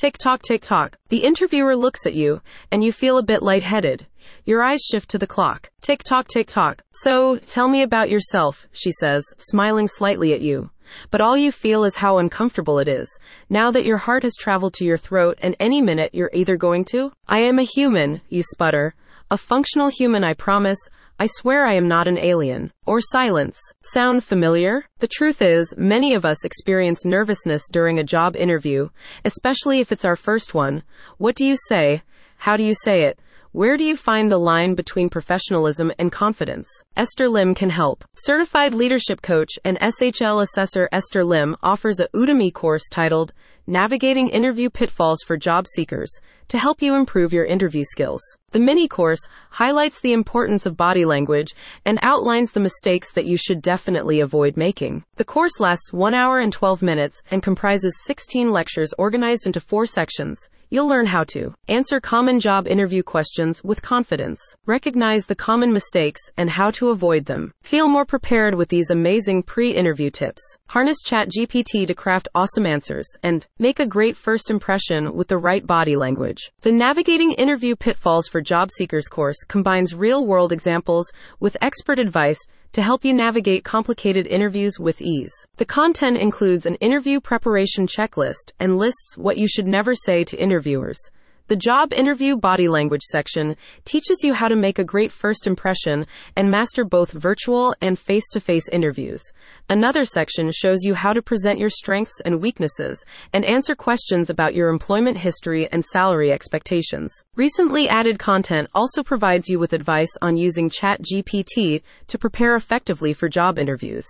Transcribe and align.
Tick 0.00 0.16
tock, 0.16 0.40
tick 0.40 0.62
tock. 0.62 0.96
The 1.10 1.24
interviewer 1.24 1.76
looks 1.76 2.06
at 2.06 2.14
you, 2.14 2.40
and 2.72 2.82
you 2.82 2.90
feel 2.90 3.18
a 3.18 3.22
bit 3.22 3.42
lightheaded. 3.42 4.06
Your 4.46 4.62
eyes 4.62 4.80
shift 4.80 5.10
to 5.10 5.18
the 5.18 5.26
clock. 5.26 5.68
Tick 5.82 6.02
tock, 6.02 6.26
tick 6.26 6.46
tock. 6.46 6.80
So, 6.92 7.36
tell 7.36 7.68
me 7.68 7.82
about 7.82 8.08
yourself, 8.08 8.66
she 8.72 8.92
says, 8.92 9.22
smiling 9.36 9.88
slightly 9.88 10.32
at 10.32 10.40
you. 10.40 10.70
But 11.10 11.20
all 11.20 11.36
you 11.36 11.52
feel 11.52 11.84
is 11.84 11.96
how 11.96 12.16
uncomfortable 12.16 12.78
it 12.78 12.88
is, 12.88 13.18
now 13.50 13.70
that 13.72 13.84
your 13.84 13.98
heart 13.98 14.22
has 14.22 14.36
traveled 14.40 14.72
to 14.76 14.86
your 14.86 14.96
throat 14.96 15.38
and 15.42 15.54
any 15.60 15.82
minute 15.82 16.14
you're 16.14 16.30
either 16.32 16.56
going 16.56 16.86
to. 16.92 17.12
I 17.28 17.40
am 17.40 17.58
a 17.58 17.62
human, 17.62 18.22
you 18.30 18.42
sputter. 18.42 18.94
A 19.30 19.36
functional 19.36 19.90
human, 19.90 20.24
I 20.24 20.32
promise. 20.32 20.78
I 21.20 21.26
swear 21.26 21.66
I 21.66 21.74
am 21.74 21.86
not 21.86 22.08
an 22.08 22.16
alien. 22.16 22.72
Or 22.86 22.98
silence. 22.98 23.60
Sound 23.82 24.24
familiar? 24.24 24.86
The 25.00 25.06
truth 25.06 25.42
is, 25.42 25.74
many 25.76 26.14
of 26.14 26.24
us 26.24 26.46
experience 26.46 27.04
nervousness 27.04 27.68
during 27.70 27.98
a 27.98 28.04
job 28.04 28.36
interview, 28.36 28.88
especially 29.26 29.80
if 29.80 29.92
it's 29.92 30.06
our 30.06 30.16
first 30.16 30.54
one. 30.54 30.82
What 31.18 31.36
do 31.36 31.44
you 31.44 31.56
say? 31.68 32.00
How 32.38 32.56
do 32.56 32.62
you 32.62 32.72
say 32.74 33.02
it? 33.02 33.20
Where 33.52 33.76
do 33.76 33.84
you 33.84 33.98
find 33.98 34.32
the 34.32 34.38
line 34.38 34.74
between 34.74 35.10
professionalism 35.10 35.92
and 35.98 36.10
confidence? 36.10 36.66
Esther 36.96 37.28
Lim 37.28 37.54
can 37.54 37.68
help. 37.68 38.02
Certified 38.14 38.72
leadership 38.72 39.20
coach 39.20 39.58
and 39.62 39.78
SHL 39.80 40.42
assessor 40.42 40.88
Esther 40.90 41.22
Lim 41.22 41.54
offers 41.62 42.00
a 42.00 42.08
Udemy 42.16 42.50
course 42.50 42.88
titled 42.88 43.34
Navigating 43.66 44.30
Interview 44.30 44.70
Pitfalls 44.70 45.22
for 45.26 45.36
Job 45.36 45.66
Seekers 45.66 46.18
to 46.48 46.56
help 46.56 46.80
you 46.80 46.94
improve 46.94 47.34
your 47.34 47.44
interview 47.44 47.84
skills. 47.84 48.22
The 48.52 48.58
mini 48.58 48.88
course 48.88 49.28
highlights 49.50 50.00
the 50.00 50.12
importance 50.12 50.66
of 50.66 50.76
body 50.76 51.04
language 51.04 51.54
and 51.84 52.00
outlines 52.02 52.50
the 52.50 52.58
mistakes 52.58 53.12
that 53.12 53.24
you 53.24 53.36
should 53.36 53.62
definitely 53.62 54.18
avoid 54.18 54.56
making. 54.56 55.04
The 55.16 55.24
course 55.24 55.60
lasts 55.60 55.92
1 55.92 56.14
hour 56.14 56.40
and 56.40 56.52
12 56.52 56.82
minutes 56.82 57.22
and 57.30 57.44
comprises 57.44 57.94
16 58.04 58.50
lectures 58.50 58.92
organized 58.98 59.46
into 59.46 59.60
four 59.60 59.86
sections. 59.86 60.48
You'll 60.68 60.88
learn 60.88 61.06
how 61.06 61.24
to 61.24 61.54
answer 61.68 62.00
common 62.00 62.38
job 62.38 62.68
interview 62.68 63.02
questions 63.02 63.62
with 63.64 63.82
confidence, 63.82 64.40
recognize 64.66 65.26
the 65.26 65.34
common 65.34 65.72
mistakes 65.72 66.20
and 66.36 66.48
how 66.48 66.70
to 66.72 66.90
avoid 66.90 67.26
them, 67.26 67.52
feel 67.62 67.88
more 67.88 68.04
prepared 68.04 68.54
with 68.54 68.68
these 68.68 68.90
amazing 68.90 69.42
pre 69.42 69.72
interview 69.72 70.10
tips, 70.10 70.42
harness 70.68 70.98
ChatGPT 71.04 71.88
to 71.88 71.94
craft 71.94 72.28
awesome 72.36 72.66
answers, 72.66 73.06
and 73.22 73.46
make 73.58 73.80
a 73.80 73.86
great 73.86 74.16
first 74.16 74.48
impression 74.48 75.12
with 75.14 75.26
the 75.26 75.38
right 75.38 75.66
body 75.66 75.96
language. 75.96 76.52
The 76.62 76.70
Navigating 76.70 77.32
Interview 77.32 77.74
Pitfalls 77.74 78.28
for 78.40 78.44
Job 78.44 78.70
Seekers 78.70 79.06
course 79.06 79.36
combines 79.48 79.94
real 79.94 80.24
world 80.24 80.50
examples 80.50 81.12
with 81.40 81.58
expert 81.60 81.98
advice 81.98 82.38
to 82.72 82.80
help 82.80 83.04
you 83.04 83.12
navigate 83.12 83.64
complicated 83.64 84.26
interviews 84.26 84.80
with 84.80 85.02
ease. 85.02 85.46
The 85.58 85.66
content 85.66 86.16
includes 86.16 86.64
an 86.64 86.76
interview 86.76 87.20
preparation 87.20 87.86
checklist 87.86 88.52
and 88.58 88.78
lists 88.78 89.18
what 89.18 89.36
you 89.36 89.46
should 89.46 89.66
never 89.66 89.94
say 89.94 90.24
to 90.24 90.42
interviewers. 90.42 91.10
The 91.50 91.56
job 91.56 91.92
interview 91.92 92.36
body 92.36 92.68
language 92.68 93.02
section 93.02 93.56
teaches 93.84 94.22
you 94.22 94.34
how 94.34 94.46
to 94.46 94.54
make 94.54 94.78
a 94.78 94.84
great 94.84 95.10
first 95.10 95.48
impression 95.48 96.06
and 96.36 96.48
master 96.48 96.84
both 96.84 97.10
virtual 97.10 97.74
and 97.80 97.98
face 97.98 98.28
to 98.34 98.40
face 98.40 98.68
interviews. 98.68 99.20
Another 99.68 100.04
section 100.04 100.52
shows 100.52 100.84
you 100.84 100.94
how 100.94 101.12
to 101.12 101.20
present 101.20 101.58
your 101.58 101.68
strengths 101.68 102.20
and 102.24 102.40
weaknesses 102.40 103.04
and 103.32 103.44
answer 103.44 103.74
questions 103.74 104.30
about 104.30 104.54
your 104.54 104.68
employment 104.68 105.18
history 105.18 105.68
and 105.72 105.84
salary 105.84 106.30
expectations. 106.30 107.12
Recently 107.34 107.88
added 107.88 108.20
content 108.20 108.68
also 108.72 109.02
provides 109.02 109.48
you 109.48 109.58
with 109.58 109.72
advice 109.72 110.16
on 110.22 110.36
using 110.36 110.70
ChatGPT 110.70 111.82
to 112.06 112.16
prepare 112.16 112.54
effectively 112.54 113.12
for 113.12 113.28
job 113.28 113.58
interviews. 113.58 114.06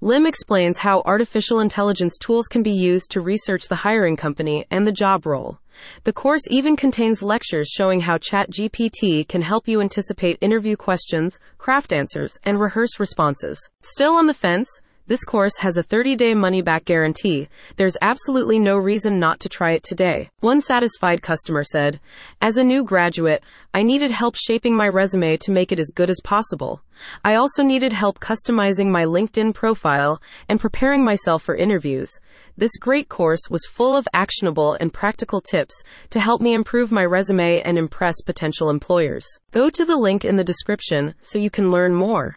Lim 0.00 0.26
explains 0.26 0.78
how 0.78 1.02
artificial 1.04 1.60
intelligence 1.60 2.16
tools 2.18 2.48
can 2.48 2.62
be 2.62 2.72
used 2.72 3.10
to 3.10 3.20
research 3.20 3.68
the 3.68 3.76
hiring 3.76 4.16
company 4.16 4.64
and 4.70 4.86
the 4.86 4.92
job 4.92 5.26
role. 5.26 5.58
The 6.04 6.12
course 6.12 6.42
even 6.48 6.76
contains 6.76 7.22
lectures 7.22 7.68
showing 7.68 8.00
how 8.00 8.18
ChatGPT 8.18 9.28
can 9.28 9.42
help 9.42 9.68
you 9.68 9.80
anticipate 9.80 10.38
interview 10.40 10.76
questions, 10.76 11.38
craft 11.58 11.92
answers, 11.92 12.38
and 12.44 12.60
rehearse 12.60 12.98
responses. 12.98 13.68
Still 13.80 14.14
on 14.14 14.26
the 14.26 14.34
fence? 14.34 14.80
This 15.08 15.24
course 15.24 15.56
has 15.60 15.78
a 15.78 15.82
30 15.82 16.16
day 16.16 16.34
money 16.34 16.60
back 16.60 16.84
guarantee. 16.84 17.48
There's 17.76 17.96
absolutely 18.02 18.58
no 18.58 18.76
reason 18.76 19.18
not 19.18 19.40
to 19.40 19.48
try 19.48 19.72
it 19.72 19.82
today. 19.82 20.28
One 20.40 20.60
satisfied 20.60 21.22
customer 21.22 21.64
said, 21.64 21.98
As 22.42 22.58
a 22.58 22.62
new 22.62 22.84
graduate, 22.84 23.42
I 23.72 23.84
needed 23.84 24.10
help 24.10 24.36
shaping 24.36 24.76
my 24.76 24.86
resume 24.86 25.38
to 25.38 25.50
make 25.50 25.72
it 25.72 25.80
as 25.80 25.92
good 25.94 26.10
as 26.10 26.20
possible. 26.22 26.82
I 27.24 27.36
also 27.36 27.62
needed 27.62 27.94
help 27.94 28.20
customizing 28.20 28.90
my 28.90 29.06
LinkedIn 29.06 29.54
profile 29.54 30.20
and 30.46 30.60
preparing 30.60 31.06
myself 31.06 31.42
for 31.42 31.56
interviews. 31.56 32.10
This 32.58 32.76
great 32.76 33.08
course 33.08 33.48
was 33.48 33.64
full 33.64 33.96
of 33.96 34.06
actionable 34.12 34.76
and 34.78 34.92
practical 34.92 35.40
tips 35.40 35.82
to 36.10 36.20
help 36.20 36.42
me 36.42 36.52
improve 36.52 36.92
my 36.92 37.06
resume 37.06 37.62
and 37.62 37.78
impress 37.78 38.20
potential 38.20 38.68
employers. 38.68 39.26
Go 39.52 39.70
to 39.70 39.86
the 39.86 39.96
link 39.96 40.26
in 40.26 40.36
the 40.36 40.44
description 40.44 41.14
so 41.22 41.38
you 41.38 41.48
can 41.48 41.70
learn 41.70 41.94
more. 41.94 42.36